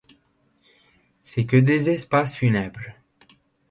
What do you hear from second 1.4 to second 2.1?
que des